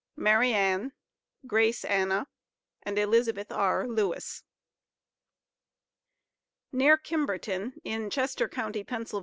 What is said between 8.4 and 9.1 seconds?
county, Pa.